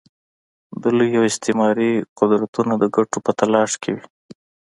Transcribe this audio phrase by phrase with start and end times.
[0.81, 4.05] د لوی او استعماري قدرتونه د ګټو په تلاښ کې وي.